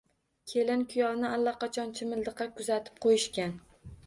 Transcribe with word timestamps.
Kelin-kuyovni 0.53 1.29
allaqachon 1.35 1.93
chimildiqqa 2.01 2.49
kuzatib 2.57 2.99
qoʻyishgan 3.07 3.55